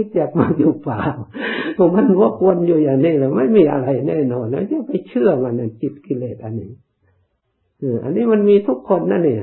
[0.02, 0.98] ิดอยากมาอยู่ป่า
[1.78, 6.70] ผมมันวกวนอยู่อย่างนี้แล้วไม่มีอะไรแน่นอนแล้วจะไปเชื่อมันนจิตกิเลสอันนี้
[8.04, 9.42] อันนี้มันมีทุกคนนั่นเนี่ย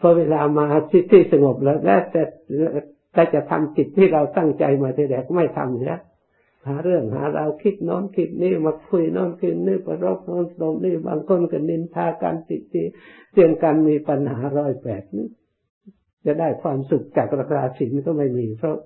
[0.00, 2.22] พอเวลามาที่ที่สงบแล้วแต่
[3.12, 6.00] แต่จะทำจิตที่เราตั้งใจมาทีแรกไม่ทำแล้ว
[6.66, 12.82] หาเรื่องหาเราคิดโน้นคิดนี่มาคุยโน้นคิดนี่ประรบโน้นตรงนี่บางคนก็นินทาการติดตี
[13.32, 15.28] เสี่ยงกันมีปัญหาร้อยแปดนี่
[16.26, 18.76] จะได้ความสุขจากราคาสินก็ไม่มี เพราะ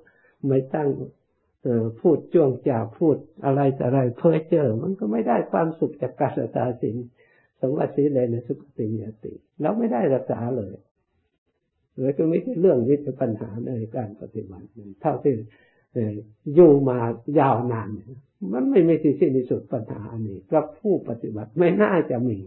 [0.46, 0.88] ไม่ตั้ง
[1.62, 6.96] เออพูดจ้วงจ่าพูดอะไรแต่อะไรเพ้อเจอมันก็ไม่ได้ความสุขจากการรักษาสิน
[7.60, 10.74] สมวัติเลยในสุขติยติ เราไม่ได้รักษาเลย
[11.94, 14.66] เลยก็ไม่ใช่เรื่องนี้เป็นปัญหาในการปฏิบัติ
[15.02, 15.34] เท่าที่
[16.54, 16.98] อยู่มา
[17.40, 17.88] ยาวนาน
[18.52, 22.38] มันไม่มีที่สิ้นสุดปัญหาอันนี้กับผู้ปฏิบัติไม่น่าจะมี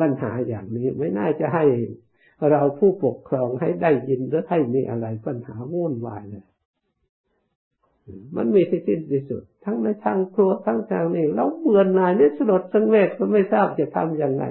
[0.00, 1.64] ปัญหาอย่างนี้ไม่น่าจะให้
[2.50, 6.46] เราผู้ปกครองให้ได้ยินหรือให้มีอะไรปัญหาวุ่นวายเลย
[8.36, 14.44] มันมีที่สิ้นที่สุด ทั้งในทางครัวทั้งทางนี้เราเบื่อหน่ายนี่สลดสังเวชก็ไม่ทราบจะทำยังไง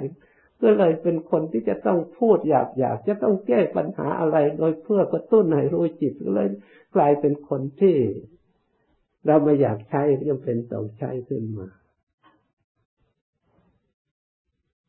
[0.62, 6.48] ก็เลยเป็นคนที่จะต้องพูดหยาบหยาบจะต้องแก้ปัญหาอะไร โดยเพื่อกระตุ้นให้รู้จิตก็เลย
[6.94, 7.96] กลายเป็นคนที่
[9.26, 11.68] เราไม่อยากใช้ยังเป็นต้องใช้ขึ้นมา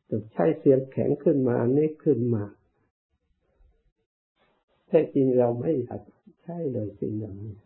[0.08, 2.44] ต้องใช้เสียงแข็งขึ้นมาอันนี้ขึ้นมา
[4.86, 6.02] แท้จริงเราไม่อยาก
[6.42, 7.56] ใช้เลยสิ่งอย่างนี้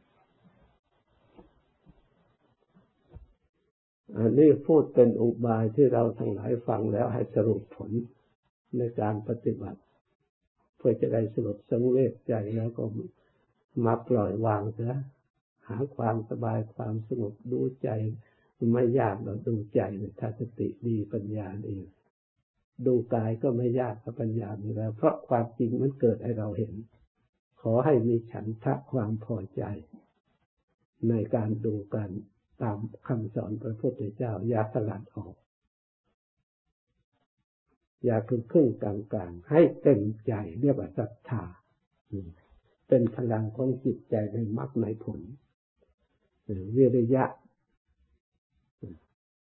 [4.19, 7.91] อันนี้พูดเป็นอุบายที่เราทั้งหลายฟังแล้วให้สรุปผล
[8.77, 9.81] ในการปฏิบัติ
[10.77, 12.85] เพื่อจะได้สลดสังเวชใจแล้วก็
[13.85, 14.95] มาปล่อยวางเสีย
[15.69, 17.89] หาความสบายความสงบดูใจ
[18.73, 19.81] ไม่ยากเราดูใจ
[20.21, 21.79] ถ้าสติดีปัญญาดี
[22.87, 26.75] ดูกายก็ไม่ยากกับปัญญาดีแล้ว เพราะความจริงมันเกิดให้เราเห็น
[27.61, 29.63] ขอให้มีฉันทะความพอใจ
[31.09, 32.09] ในการดูกัน
[32.63, 35.35] ตามคำสอนพระพุทธเจ้าอย่าสลัดออก
[38.05, 41.45] อย่าคือครึ่งกลางๆให้เต็มใจเรียกว่าศรัทธา
[42.89, 45.21] เป็นพลังของจิตใจในมรรคในผล
[46.77, 47.25] วิริยะ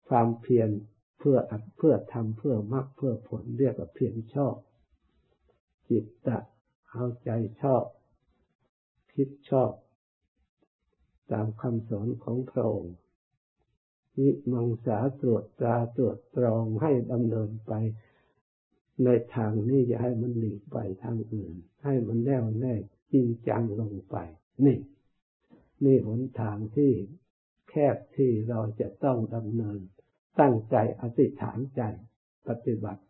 [0.07, 0.69] ความเพียร
[1.19, 4.55] เพื่ออัดเพื่อทำเพื่อมรรคเพื่อผลเรียกว่าเพียรชอบ
[5.89, 6.37] จิตตะ
[6.91, 7.29] เอาใจ
[7.61, 7.83] ชอบ
[9.13, 9.71] คิดชอบ
[11.31, 12.95] ตามคำสอนของพระองค์
[14.19, 17.73] วิมังสาตรวจตราตรวจตรองให้ดำเนินไป
[19.03, 21.53] ในทางนี้อย่าให้มันหลีกไปทางอื่น
[21.83, 22.75] ให้มันแน่วแน่
[23.13, 24.15] จริงจังลงไป
[24.65, 24.77] นี่
[25.85, 26.91] นี่หนทางที่
[27.69, 29.79] แคบที่เราจะต้องดำเนิน
[30.39, 31.81] ตั้งใจอธิษฐานใจ
[32.47, 33.01] ปฏิบัติ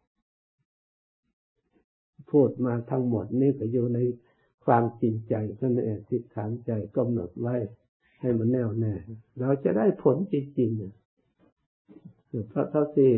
[2.32, 4.00] พูดมาทั้งหมดนี่ก็อยู่ใน
[4.66, 7.56] ความจริงใจก็ในอธิษฐานใจกำหนดไว้
[8.20, 8.94] ให้มันแน่วแน่
[9.40, 13.12] เราจะได้ผลจริงๆเพราะเท่าที่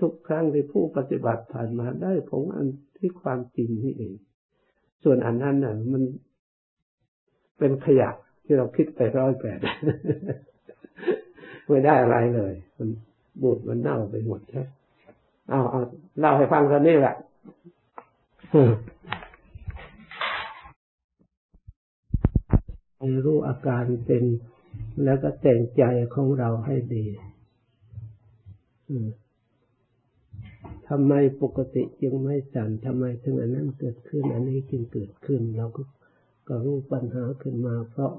[0.00, 4.14] ทุกครั้งที่ผู้ปฏิบัติผ่านมาได้ผลอันที่ความจริงนี่เอง
[5.02, 6.02] ส่วนอันนั้นน่ะ มัน
[7.58, 8.10] เป็นขยะ
[8.44, 9.58] ที่เราคิดไปร้อยแปด
[11.68, 12.88] ไม่ได้อะไรเลย มัน
[13.42, 14.62] บูดมันเน่าไปหมดใช่
[15.48, 15.80] เอาเอา
[16.20, 17.14] เล่าให้ฟังกันนี่แหละ
[23.26, 24.24] รู้อาการเป็น
[25.04, 25.82] แล้วก็แต่งใจ
[26.14, 27.04] ของเราให้ดี
[30.88, 31.12] ทำไม
[31.42, 35.82] ปกติจึงไม่สั่นทำไมถึงอันนั้นเกิดขึ้น อันนี้จึงเกิดขึ้น เราก็
[36.48, 38.12] ก็รู้ปัญหาขึ้นมา เพราะ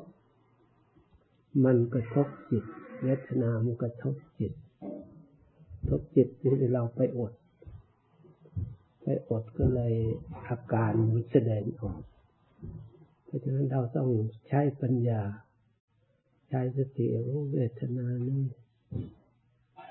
[1.66, 2.64] มันกระทบจิต
[3.04, 4.54] เวทนามันกระทบจิต
[5.90, 7.34] ทบจิตที่เราไปอด
[9.04, 9.94] ไปอดก็เลย
[10.48, 12.02] อาการมันแสดงออก
[13.26, 14.10] เพราะฉะนั้นเราต้อง
[14.48, 15.22] ใช้ปัญญา
[16.50, 18.44] ใช้สติรู้เวทนานี่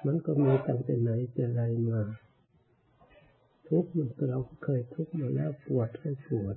[0.06, 2.00] มันก็มีตั้งแต่ไหนแต่ไรมา
[3.75, 6.57] ทุกข์มันเราเคยทุกข์มาแล้วปวดก็ปวด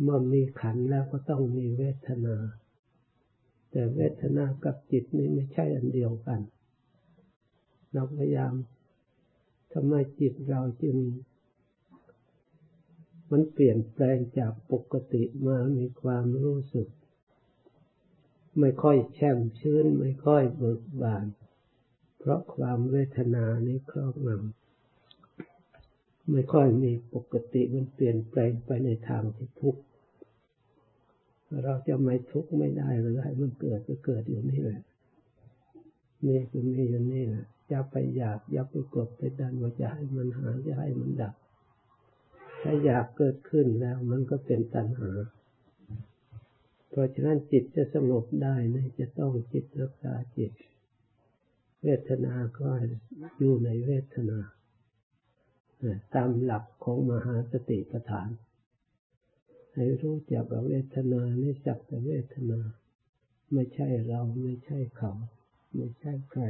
[0.00, 2.36] เมื่อมีขันแล้วก็ต้องมีเวทนา
[3.70, 6.40] แต่เวทนากับจิตนี่ไม่ใช่อันเดียวกัน
[7.92, 8.54] เราพยายาม
[9.72, 10.96] ทำไมจิตเราจึง
[13.30, 16.88] มันเปลี่ยนแปลงจากปกติมามีความรู้สึก
[18.58, 21.26] ไม่ค่อยแช่มชื้น ไม่ค่อยเบิกบาน
[22.18, 24.61] เพราะความเวทนานี้ครอบงำ
[26.30, 29.82] ไม่ค่อยมีปกติมันเปลี่ยนแปลงไปในทางที่ทุกข์
[31.64, 34.80] เราจะไม่ทุกข์ไม่ได้หรือให้มันเกิดก็เกิดอยู่นี่แหละ
[36.26, 41.34] นี่คือมีอยู่นี่แหละอย่าไปอยากอย่าไปกดไปดันว่าจะให้มันหายจะให้มันดับ
[42.62, 45.12] ถ้าอยากเกิดขึ้นแล้วมันก็เป็นตัณหา
[46.90, 50.52] เพราะฉะนั้นจิตจะสงบได้นี่จะต้องจิตรักษาจิต
[51.82, 52.68] เวทนาก็
[53.38, 54.38] อยู่ในเวทนา
[56.14, 58.28] ตามหลักของมหาสติปัฏฐาน
[59.72, 62.60] ให้รู้จักเวทนาในี่จักแต่เวทนา
[63.52, 65.12] ไม่ใช่เราไม่ใช่เขา
[65.74, 66.42] ไม่ใช่ใคร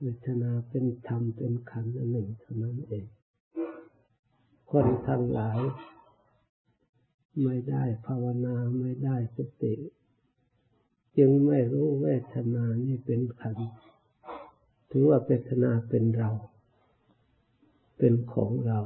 [0.00, 3.06] เวทนาเป็นธรรมเป็นขันธ์หนึ่งเท่านั้นเอง
[4.70, 5.58] คนทั้งหลาย
[7.42, 9.74] ไม่ได้ภาวนาไม่ได้สติ
[11.18, 13.68] จึงไม่รู้เวทนานี่เป็นขันธ์
[14.90, 16.30] ถือว่าเวทนาเป็นเรา
[18.06, 18.80] เป็นของเรา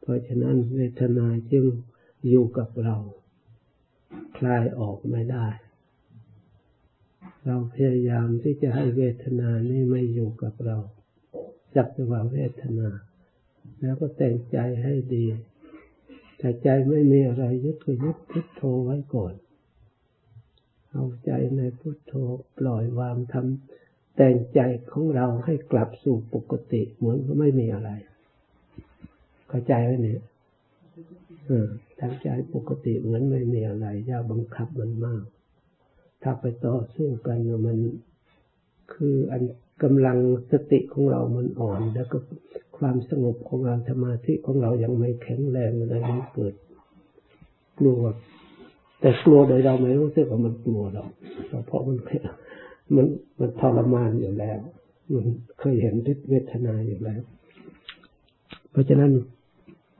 [0.00, 1.64] เพราะฉะนั้นเวทนาจึง
[2.28, 2.96] อยู่กับเรา
[4.36, 5.46] คลายออกไม่ได้
[7.44, 10.76] เราพยายามที่จะให้เวทนานี่ไม่อยู่กับเรา
[11.76, 12.88] จักว่าเวทนา
[13.80, 15.26] แล้วก็แต่งใจให้ดี
[16.38, 19.34] แต่ใจไม่มีอะไรยึดก็ยึดพุทโธไว้ก่อน
[20.90, 22.12] เอาใจในพุทโธ
[22.58, 23.87] ปล่อยวางทำ
[24.20, 24.60] แต่งใจ
[24.92, 27.90] ของเราให้กลับสู่ปกติเหมือนก็ไม่มีอะไร
[29.48, 30.20] เข้าใจไหมเนี่ย
[31.46, 31.66] เออ
[32.00, 35.24] ทั้งใจปกติเหมือนไม่มีอะไรอย่าบังคับมันมาก
[36.22, 37.78] ถ้าไปต่อสู้กันมัน
[38.92, 39.42] คืออัน
[39.82, 40.18] กำลัง
[40.50, 42.18] สติของเรามันอ่อน แล้วก็
[42.78, 46.54] ความสงบของเราสมาธิของเรายังไม่แข็งแรงอะไรนี้เกิด
[47.78, 48.00] กลัว
[49.00, 51.10] แต่กลัวโดยเราไม่รู้สึกว่ามันกลัวหรอก
[51.66, 51.98] เพราะมัน
[52.94, 53.06] มัน
[53.38, 54.58] มันทรมานอยู่แล้ว
[55.12, 55.26] มัน
[55.58, 57.20] เคยเห็นฤทธิเวทนาอยู่แล้ว
[58.70, 59.12] เพราะฉะนั้น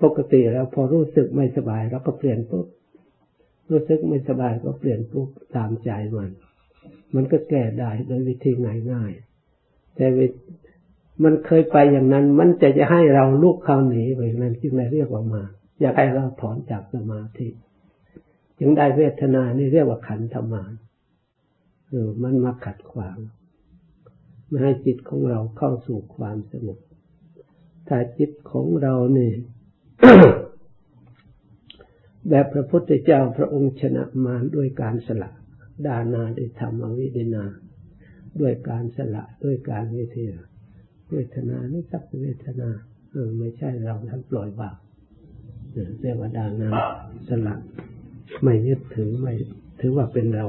[0.02, 2.66] ปกติแล้วพอรู้สึกไม่สบายเราก็เปลี่ยนปุ๊บ
[3.70, 6.30] รู้สึกไม่สบายก็เปลี่ยนปุ๊บตามใจมัน
[7.14, 8.52] มันก็แก้ได้โดยวิธี
[8.92, 10.06] ง่ายๆแต่
[11.24, 15.42] มันเคยไปอย่างนั้น มันจะจะให้เราลุกเข้าหนีไปนั้นจึงได้เรียกว่ามา
[15.80, 17.48] อยากให้เราถอนจากสมาธิ
[18.58, 20.72] จึงได้เวทนานี่เรียกว่าขันธมาน
[21.90, 23.18] เออมันมาขัดขวาง
[24.48, 26.78] ไม่ให้จิตของเราเข้าสู่ความสงบ
[27.88, 29.34] ถ้าจิตของเราเนี่ย
[32.28, 35.30] แบบพระพุทธเจ้าพระองค์ชนะมารด้วยการสละ
[35.86, 37.44] ดานาด้วยธรรมวิเดนา
[38.40, 40.38] ด้วยการสละด้วยการเวทนา
[41.10, 42.70] เวทนานี่สักเวทนา
[43.12, 44.76] เออไม่ใช่เราท่านปล่อยวาง
[46.00, 46.68] เรียกว่าดานา
[47.28, 47.54] สละ
[48.42, 49.34] ไม่ยึดถือไม่
[49.80, 50.46] ถือว่าเป็นเรา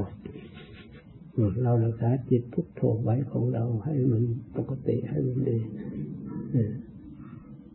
[1.63, 4.23] เรารักษาจิตพุทโธไว้ของเราให้มัน
[4.57, 5.57] ปกติให้มันดี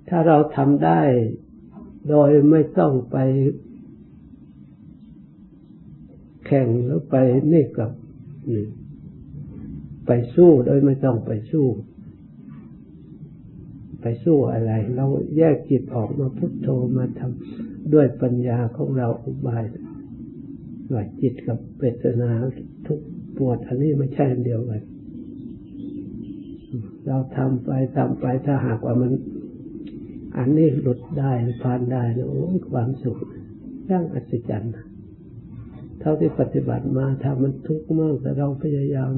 [0.09, 1.01] ถ้าเราทำได้
[2.09, 3.17] โดยไม่ต้องไป
[6.47, 7.15] แข่งแล้วไป
[7.53, 7.91] นี่กับ
[10.07, 11.67] ไปสู้โดยไม่ต้องไปสู้
[14.01, 15.07] ไปสู้อะไร เรา
[15.37, 19.65] แยกจิตออกมาพุทโธมาทำด้วยปัญญาของเราอุบาย
[20.93, 22.31] ว่าจิตกับเวทนา
[22.87, 23.01] ทุก
[23.37, 24.83] ปวดอันนี้ไม่ใช่อันเดียวกัน
[27.07, 29.13] เราทำไปทำไปถ้าหากว่ามัน
[30.37, 31.33] อันนี้หลุดได้
[31.63, 33.17] ผ่านได้แล้วโอ้ความสุข
[33.91, 34.75] ย่างอัศจรรย์
[36.01, 39.13] เท่าที่ปฏิบัติมาถ้ามันทุกข์มากแต่เราพยายาม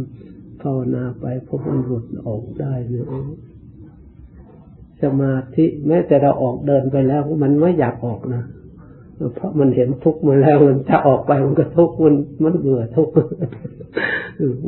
[0.62, 3.06] ภาวนาไปพบมันหลุดออกได้เนี่ย
[5.02, 8.42] สมาธิแม้แต่เราออกเดินไปแล้วมันไม่อยากออกนะ
[9.34, 13.12] เพราะมันเห็นทุกข์มาแล้วมันจะออกไปมันก็ทุกข์มันมันเบื่อทุกข์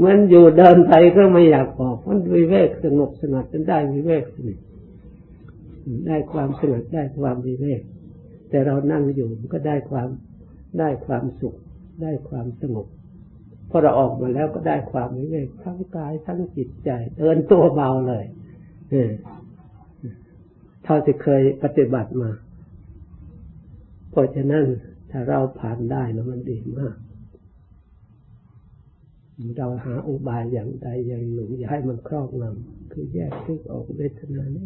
[0.05, 4.59] มันอยู่เดินไปก็ไม่อยากออก มันวิเวกสงบสงัดจนได้วิเวกสนิท
[6.07, 7.81] ได้ความสงัดได้ความวิเวก
[8.51, 10.09] แต่เรานั่งอยู่มันก็ได้ความ
[10.79, 11.55] ได้ความสุข
[12.03, 12.87] ได้ความสงบ
[13.71, 18.25] พอเราออกมาแล้วก็ได้ความวิเวกทั้งกายทั้งจิตใจเดินตัวเบาเลย
[18.91, 19.11] เออ
[20.85, 22.31] เท่าที่เคยปฏิบัติมา
[24.19, 24.65] ราะฉะนั้น
[25.11, 26.97] ถ้าเราผ่านได้แล้วมันดีมาก
[29.57, 34.65] เราหาอุบายอย่างใดอย่างหนึ่งอย่าให้มันครอบงำคือแยกพลิกออกเวทนานี่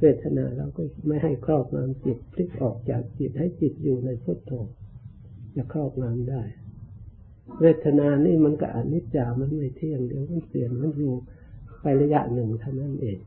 [0.00, 4.52] เวทนาเราก็ไม่ให้ครอบงำจิตพลิกออกจากจิตให้จิตอยู่ในพุทโธ
[5.54, 6.42] จะครอบงำได้
[7.60, 11.14] เวทนานี่มันก็อนิจจามันไม่เที่ยงเดี๋ยวมันเปลี่ยนมันอยู่
[11.82, 13.18] ไประยะหนึ่งเท่านั้นเอง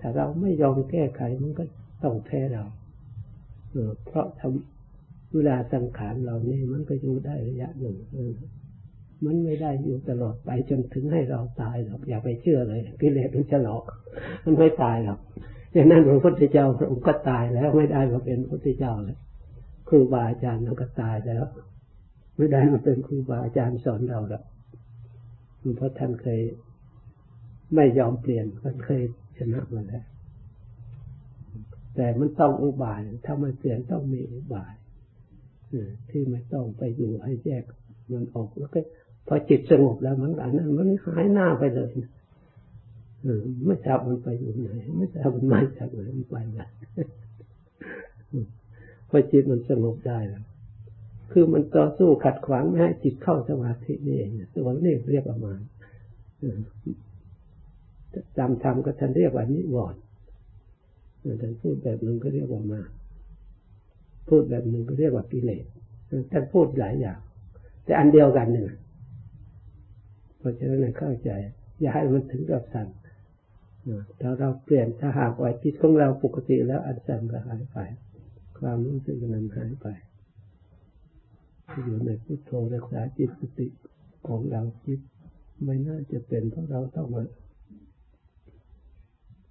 [0.00, 1.64] ถ้าเราไม่ยอมแก้ไขมันก็
[2.02, 2.64] ต้องแพ้เรา
[4.06, 4.79] เพราะทำ
[5.34, 7.96] เวลาสังขารเรานี่มันก็อยู่ได้ระยะหนึ่ง
[9.24, 13.84] มันไม่ได้อยู่ตลอดไปจนถึงให้เราตายหรอกอย่าไปเชื่อเลยกิเลสมันจะหลอก
[14.44, 15.20] มันไม่ตายหรอก
[15.72, 19.18] อย่างนั้นพระพุทธเจ้าพระองค์ก็ตายแล้วไม่ได้มาเป็นพระพุทธเจ้าเลย
[19.88, 21.44] ครูบาอาจารย์เราก็ตายแล้ว
[22.36, 24.44] ไม่ได้มาเป็นครูบาอาจารย์สอนเราหรอก
[25.76, 26.40] เพราะท่านเคย
[27.74, 29.02] ไม่ยอมเปลี่ยนท่านเคย
[29.38, 30.04] ชนะมาแล้ว
[31.94, 34.72] แต่แต่มันต้องอุบายถ้ามันเปลี่ยนต้องมีอุบาย
[36.10, 37.64] ที่ไม่ต้องไปอยู่ให้แยก
[38.12, 38.80] มันออกแล้วก็
[39.26, 41.90] พอจิตสงบแล้วมันอันนั้นมันหายหน้าไปเลย
[43.66, 46.60] ไม่ทราบมันไปอยู่ไหนไม่ทราบมันมาจากไหนมันไปไหน
[49.08, 50.44] พอจิตมันสงบได้แล้ว
[51.32, 55.58] คือมันต่อสู้ขัดขวางไม่ให้จิตเข้าสมาธินี่เองส่วนี้เรียกประมาณ
[58.38, 60.00] จำธรรมก็ท่านเรียกว่านิวรณ์
[61.40, 62.80] ท่านพูดแบบนึงก็เรียกว่ามา
[64.28, 65.64] พูดแบบหนึ่งก็เรียกว่ากิเลส
[66.32, 67.18] ท่านพูดหลายอย่าง
[67.84, 68.64] แต่อันเดียวกันเนี่ย
[70.38, 71.30] เพราะฉะนั้นเข้าใจ
[71.80, 72.88] อย่าให้มันถึงกับสั่น
[74.20, 77.78] ถ้าเราเปลี่ยนถ้าหากว่าจิตของเราปกติแล้วอันสั่นก็หายไป
[78.58, 79.86] ความรู้สึกนั้นหายไป
[81.84, 83.66] อยู่ในพุทโธรักษาจิตสติ
[84.26, 85.00] ของเราจิต
[85.64, 87.22] ไม่น่าจะเป็นเพราะเราต้องมา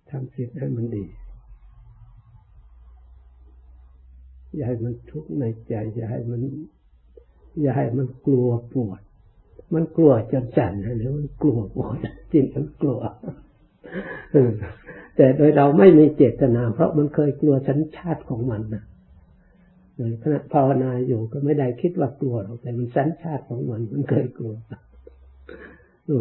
[0.10, 1.06] ทำจิตให้มันดี
[4.56, 6.42] อย่าให้มันทุกข์ในใจ อย่าให้มัน
[7.62, 9.02] อย่าให้มันกลัวปวด
[9.74, 11.98] มันกลัวจนสั่นหรือมันกลัวปวด
[12.32, 13.00] จริงมันกลัว
[15.16, 18.84] แต่โดยเราไม่มีเจตนา เพราะมันเคยกลัวชั้นชาติของมันนะ
[20.22, 24.54] ขณะภาวนาอยู่ก็ไม่ได้คิดว่ากลัวหรอกแต่มันสัญชาติของมันมันเคยกลัว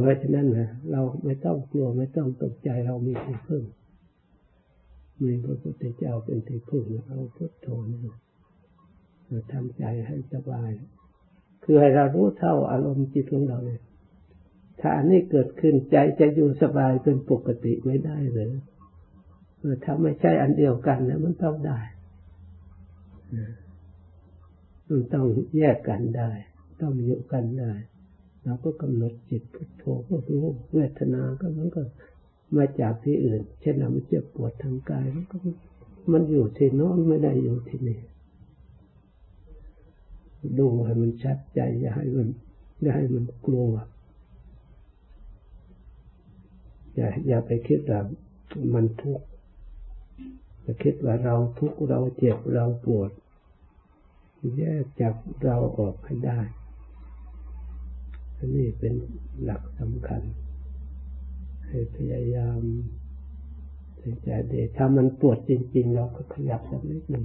[0.01, 3.63] เพราะฉะนั้นนะเราไม่ต้องกลัวไม่ต้องตกใจเรามีที่พึ่ง
[5.25, 8.01] มีพระพุทธเจ้าเป็นที่พึ่งเอาพุทโธนี่
[9.53, 10.71] ทำใจให้สบาย
[11.65, 13.81] คือให้เรารู้เท่าอารมณ์จิตของเราเลย
[14.81, 18.49] ถ้าอันนี้เกิดขึ้นใจจะอยู่สบายเป็นปกติไม่ได้เลย
[19.85, 21.81] ถ้าไม่ใช่อันเดียวกันนะมันต้องได้
[24.91, 25.27] มันต้อง
[25.59, 26.31] แยกกันได้
[26.81, 27.73] ต้องอยู่กันได้
[28.45, 30.45] เราก็กำหนดจิตพุทโธก็รู้
[30.75, 31.83] เวทนาก็มันก็
[32.57, 35.37] มาจากที่อื่น เช่นเราเจ็บปวดทางกายมันก็
[36.13, 38.01] มันอยู่ที่น้นไม่ได้อยู่ที่นี่
[40.59, 42.29] ดูให้มันชัดใจอย่าให้มัน
[42.83, 43.71] อย่าให้มันกลัว
[46.95, 48.01] อย่าอย่าไปคิดว่า
[48.75, 49.27] มันทุกข์
[50.83, 53.11] คิดว่าเราทุกข์เราเจ็บเราปวด
[54.57, 55.15] แยกจาก
[55.45, 56.41] เราออกให้ได้
[58.37, 58.95] อันนี้เป็น
[59.45, 60.23] หลักสำคัญ
[61.69, 62.61] ให้พยายาม
[64.23, 67.25] ใจเดถ้ามันปวดจริง ๆ เราก็ขยับสักนิดหนึ่ง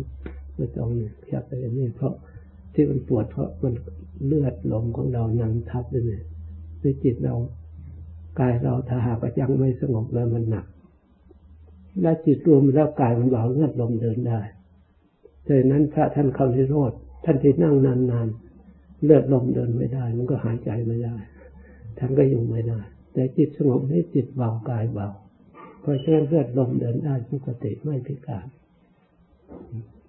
[0.56, 0.90] ไม่ต้อง
[1.24, 2.14] ขยับไปอย่างนี้เพราะ
[2.74, 3.74] ที่มันปวดเพราะมัน
[4.26, 6.24] เลือดลมของเรานั่งทับด้วยเนี่ย
[6.82, 7.36] ด้วยจิตเรา
[8.40, 10.66] กายเราถ้าหากยังไม่สงบแล้วมันหนัก
[12.02, 14.40] และจิตรวมแล้วกายมันเบาเลือดลมเดินได้
[15.48, 16.92] ดังนั้นพระท่านเขานิโรธ
[17.26, 21.16] ท่านที่นั่งนานๆเลือดลมเดินไม่ได้ มันก็หายใจไม่ได้
[21.98, 22.80] ท่านก็อยู่ไม่ได้
[23.14, 25.08] แต่จิตสงบนี่จิตเบากายเบา
[25.82, 28.46] เพราะฉะนั้นเลือดลมเดินได้ปกติไม่พิการ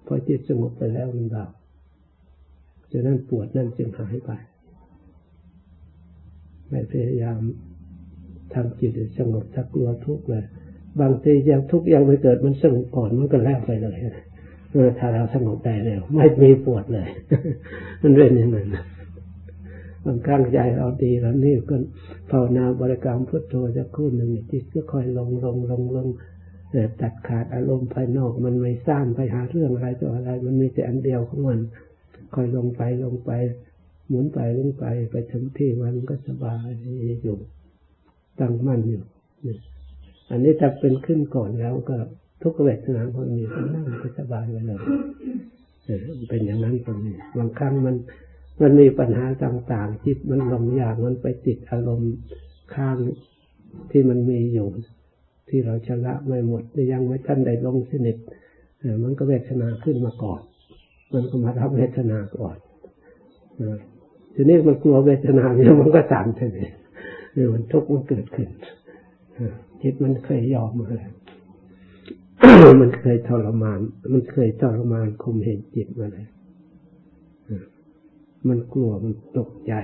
[0.07, 1.45] พอจิตสงบไปแล้วมันเบา
[2.93, 4.31] ฉะนั้นปวดนั่นจึงหายไป
[6.69, 7.39] ไม่พยายาม
[8.55, 10.45] ทำจิตสงบถ้ากลัวทุกข์เลย
[11.01, 13.99] บางทียังทุกข์ยังไม่เกิดมันสงบก่อนมันก็แล้วไปเลย
[14.73, 17.09] เออถ้าเราสงบได้เร็วไม่มีปวดเลย
[18.03, 18.69] มันเป็นอย่างนั้น
[20.07, 21.77] บางครั้งใจเราดีแล้วนี่ก็
[22.31, 26.09] ภาวนาบริกรรมพุทโธจะคู่หนึ่งจิตก็ค่อยลงลงลงลง
[27.01, 31.59] ตัดขาดอารมณ์ภายนอก มันไม่สร้างไปหาเรื่องอะไรตัวอะไร มันมีแต่อันเดียวของมัน
[32.35, 33.31] ค่อยลงไปลงไป
[34.09, 36.67] หมุนไปลงไปไปถึงที่มันก็สบาย
[37.25, 37.39] อยู่
[38.41, 39.03] ตั้งมั่นอยู่
[40.31, 41.97] อันนี้ถ้าเป็นขึ้นก่อนแล้วก็
[42.43, 43.45] ทุกเวทนาคนมี
[43.75, 44.81] นั่งก็สบายไปเลย
[46.29, 47.97] เป็นอย่างนั้นคนนี้บางครั้งมัน
[48.63, 52.15] มันมีปัญหาต่างๆจิตมันหลงอยากมันไปติดอารมณ์
[52.75, 52.97] ข้าง
[53.91, 54.69] ที่มันมีอยู่
[55.49, 58.17] ที่เราชละไม่หมดยังไม่ทันได้ลงสนิท
[59.03, 60.41] มันก็เวทนาขึ้นมาก่อน
[61.13, 62.57] มันก็มารับเวทนาก่อน
[64.35, 66.69] ทีนี้มันกลัวเวทนาเนี่ยมันก็สั่นทีนี้
[67.53, 68.49] มันทุกข์มันเกิดขึ้น
[69.83, 71.13] จิตมันเคยยอมมาแล้ว
[72.81, 73.81] มันเคยทรมาน
[74.13, 76.27] มันเคยทรมานคุมเห็นจิตมาเลย
[78.49, 79.75] มันกลัวมันตกใจ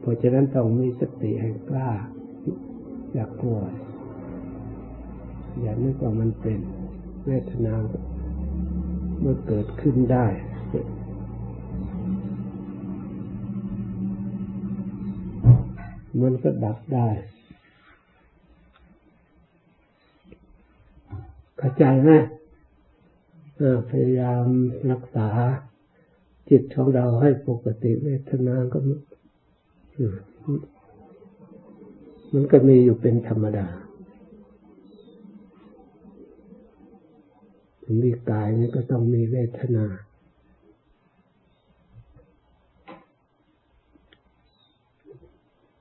[0.00, 1.90] เพราะฉะนั้นต้องมีสติให้กล้า
[3.12, 3.58] อย่ากลัว
[5.60, 6.58] อย่านึกว่ามันเป็น
[7.26, 7.74] เวทนา
[9.20, 10.26] เมื่อเกิดขึ้นได้
[16.22, 17.08] มันก็ดับได้
[21.58, 22.10] เข้าใจไหม
[23.90, 24.44] พยายาม
[24.90, 25.28] รักษา
[26.50, 28.78] จิตของเราให้ปกติเวทนาก็
[32.32, 33.66] มันก็มีอยู่เป็นธรรมดา
[38.02, 39.84] มีกายนี่ก็ต้องมีเวทนา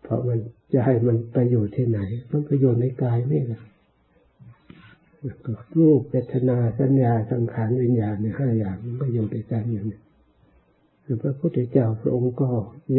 [0.04, 0.40] เพราะมัน
[0.74, 2.00] จะให้มันไปอยู่ที่ไหน
[2.32, 3.62] มันไปอยู่ในกายนี่แหละ
[5.78, 10.00] รูปเวทนาสัญญาสังขารวิญญาณในห้าอย่างมันก็อยู่ด้วยกันอย่างนี้
[11.22, 12.48] พระพุทธเจ้าพระองค์ก็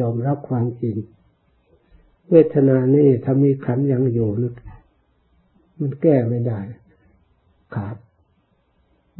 [0.01, 0.97] ยอมรับความจริง
[2.31, 4.55] เวทนานี่ถ้ามีขันยังอยู่นะ
[5.81, 6.61] มันแก้ไม่ได้
[7.75, 7.97] ขาด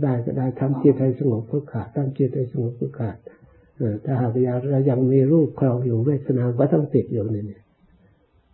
[0.03, 3.17] ได้ก็ได้ทำจิตให้สงบก็ขาดทำจิตให้สงบก็ขาด
[4.05, 4.33] ถ้าหาก
[4.71, 7.61] เรายังมีรูปครองอยู่เวทนาก็ต้องติดอยู่นี่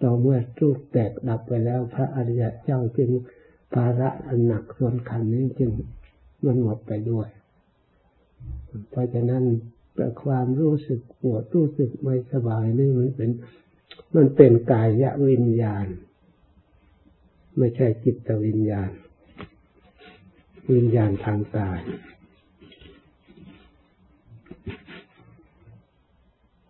[0.03, 3.11] ต่อเมื่อรูปแตกดับไปแล้ว พระอริยเจ้าจึง
[3.75, 5.71] ภาระอันหนักส่วนขันนี้จึง
[6.45, 7.29] มันหมดไปด้วย
[8.91, 9.43] เพราะฉะนั้น
[9.95, 13.31] แต่ความรู้สึกปวดรู้สึกไม่สบายนี่มันเป็น
[14.17, 14.89] มันเป็นกาย
[15.29, 15.87] วิญญาณ
[17.59, 18.91] ไม่ใช่จิตวิญญาณ
[20.73, 21.81] วิญญาณทางกาย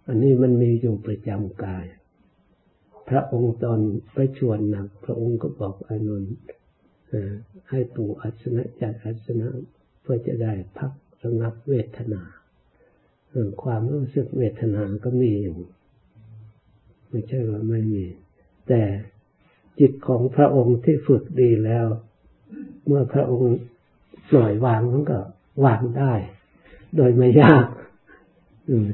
[0.06, 1.84] อันนี้มันมีอยู่ประจำกาย
[3.08, 3.80] พระองค์ตอน
[4.14, 6.24] ไปชวนหนัก พระองค์ก็บอกอนุน
[7.70, 9.48] ให้ปู่อัศนะจัดอัศนะ
[10.00, 12.22] เพื่อจะได้พักระงับเวทนา
[13.34, 15.58] เรื่องความรู้สึกเวทนาก็มีอยู่
[17.08, 18.04] ไม่ใช่ว่าไม่มี
[18.68, 18.82] แต่
[19.80, 21.86] จิตของพระองค์ที่ฝึกดีแล้ว
[22.86, 23.56] เมื่อพระองค์
[24.30, 25.20] ปล่อยวางมันก็
[25.64, 26.14] วางได้
[26.96, 27.66] โดยไม่ยาก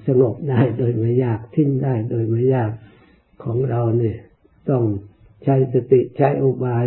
[0.06, 2.70] สงบได้โดยไม่ยากทิ้งได้โดยไม่ยาก
[3.44, 4.18] ของเราเนี่ย
[4.70, 4.82] ต้อง
[5.44, 6.84] ใช้สติใช้อุบาย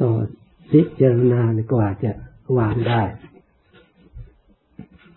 [0.00, 0.10] ต่อ
[0.72, 1.42] พิจารณา
[1.72, 2.12] กว่าจะ
[2.58, 3.02] วางได้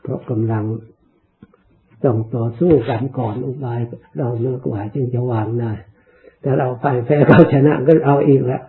[0.02, 0.66] เพราะกำลัง
[2.04, 3.80] ต้องต่อสู้กันก่อนอุบาย
[4.18, 5.74] เราเมื่อกว่าจึงจะวางได้
[6.42, 8.64] แต่เราไปแพ้เขาชนะก็เอาอีกแล้ว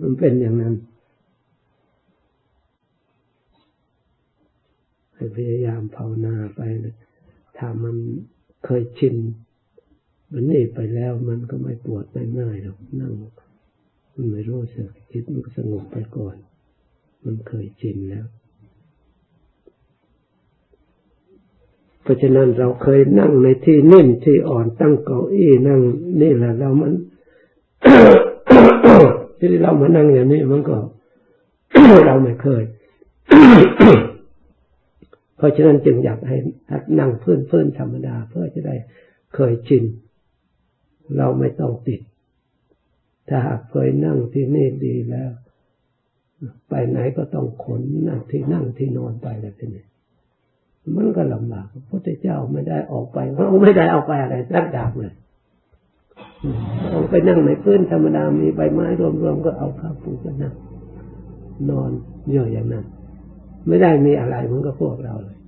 [0.00, 0.74] มันเป็นอย่างนั้น
[5.36, 6.60] พยายามภาวนาไป
[7.58, 7.96] ถ้ามัน
[8.64, 9.16] เคยชิน
[10.32, 13.12] มันนี่ไปแล้วมันก็ไม่ปวดไม่ง่ายหรอกนั่ง
[14.14, 16.36] มันไม่รู้สึกจิตมันสงบไปก่อน
[17.24, 18.26] มันเคยชินแล้ว
[22.02, 25.80] เพราะฉะนั้นเราเคยนั่งในที่นิ่มที่อ่อนตั้งเก้าอี้นั่ง
[26.20, 26.92] นี่แหละเรามัน
[29.38, 30.76] ที่เรามานั่งอย่างนี้มันก็
[32.06, 32.62] เราไม่เคย
[35.36, 36.36] เพราะฉะนั้นจึงอยากให้
[36.98, 38.76] นั่งเพื่อนเพื่อนธรรมดา เพื่อจะได้
[39.34, 39.84] เคยชิน
[41.16, 42.00] เราไม่ต้องติด
[43.28, 45.30] ถ้าหากเคยนั่งที่นี่ดีแล้ว
[46.68, 49.84] ไปไหนก็ต้องขนนั่งที่นั่งที่นอนไปแล้วทีนี้
[50.96, 55.12] มันก็ลำบากพระพุทธเจ้าไม่ได้ออกไปพระองค์ไม่ได้ออกไปอะไรสักดาบเลย
[56.92, 58.86] องไปนั่งในพื้นธรรมดา มีใบไม้
[59.22, 60.54] รวมๆก็เอาข้าวปูกันนั่ง
[61.70, 61.90] นอน
[62.30, 62.84] เยอะอย่างนั้น
[63.66, 65.38] ไม่ได้มีอะไรเหมือนกับพวกเราเลย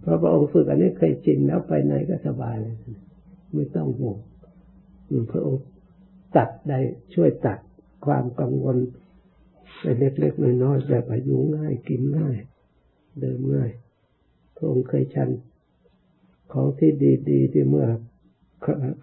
[0.00, 2.76] เพราะพระองค์ฝึกอันนี้เคยชินแล้วไปไหนก็สบายเลย
[3.54, 4.16] ไม่ต้องห่วง
[5.32, 5.64] พระองค์
[6.36, 6.78] ตัดได้
[7.14, 7.58] ช่วยตัด
[8.06, 8.76] ความกังวล
[9.80, 12.36] ไปเล็กๆน้อยๆแบบอายุง่ายกินง่าย
[13.20, 13.70] เดิมง่าย
[14.60, 15.30] ระองค์เคยชัน
[16.52, 16.92] ของที่
[17.30, 17.86] ดีๆที่เมื่อ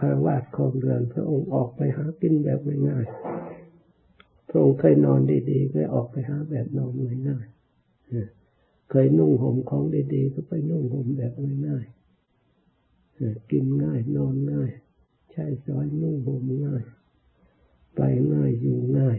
[0.02, 6.92] คารวาสคองเรือน พระองค์ออกไปหากินแบบง่ายๆพระองค์เคยนอนดีๆก็ออกไปหาแบบนอน
[7.28, 11.34] ง่ายๆเคยนุ่งห่มของดีๆก็ไปนุ่งห่มแบบ
[11.68, 14.72] ง่ายๆกินง่ายนอนง่าย
[15.32, 16.84] ใช้สอยนุ่งห่มง่าย
[17.96, 18.02] ไป
[18.34, 19.18] ง่ายอยู่ง่าย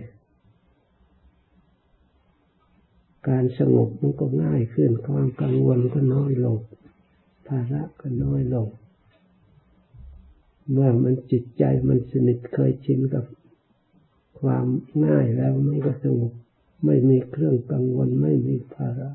[3.28, 6.58] การสงบมันก็ง่ายขึ้น ความกังวลก็น้อยลง
[7.46, 8.68] ภาระก็น้อยลง
[10.70, 13.24] เมื่อมันจิตใจมันสนิทเคยชินกับ
[14.40, 14.66] ความ
[15.04, 16.32] ง่ายแล้วมันก็สงบ
[16.84, 19.10] ไม่มีเครื่องกังวลไม่มีภาระ